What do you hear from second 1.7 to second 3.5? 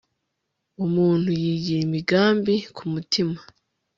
imigambi ku mutima